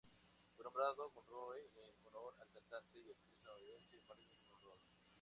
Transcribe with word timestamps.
Fue 0.55 0.63
nombrado 0.65 1.11
Monroe 1.13 1.57
en 1.75 1.93
honor 2.07 2.33
a 2.39 2.39
la 2.43 2.49
cantante 2.49 2.97
y 2.97 3.11
actriz 3.11 3.37
estadounidense 3.37 4.01
Marilyn 4.09 4.41
Monroe. 4.49 4.79